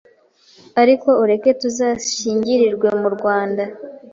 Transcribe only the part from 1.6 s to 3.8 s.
tuzashyingirirwe mu Rwanda,